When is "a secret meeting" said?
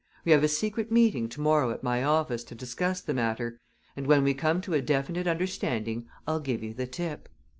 0.43-1.29